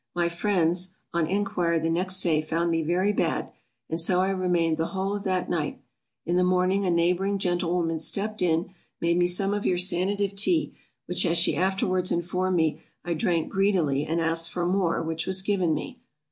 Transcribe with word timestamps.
My 0.15 0.29
friends, 0.29 0.95
on 1.13 1.27
enquiry 1.27 1.77
the 1.77 1.91
next 1.91 2.21
day, 2.21 2.41
found 2.41 2.71
me 2.71 2.81
very 2.81 3.13
bad; 3.13 3.51
and 3.87 4.01
so 4.01 4.19
I 4.19 4.31
remained 4.31 4.77
the 4.77 4.87
whole 4.87 5.15
of 5.15 5.23
that 5.25 5.47
night; 5.47 5.79
in 6.25 6.37
the 6.37 6.43
morning 6.43 6.87
a 6.87 6.89
neighboring 6.89 7.37
gentlewoman 7.37 7.99
stepped 7.99 8.41
in, 8.41 8.73
made 8.99 9.17
me 9.17 9.27
some 9.27 9.53
of 9.53 9.63
your 9.63 9.77
Sanative 9.77 10.33
Tea; 10.33 10.73
which 11.05 11.23
as 11.23 11.37
she 11.37 11.55
afterwards 11.55 12.11
informed 12.11 12.57
me, 12.57 12.81
I 13.05 13.13
drank 13.13 13.51
greedily, 13.51 14.03
and 14.07 14.19
asked 14.19 14.49
for 14.49 14.65
more, 14.65 15.03
which 15.03 15.27
was 15.27 15.43
given 15.43 15.71
me. 15.75 15.99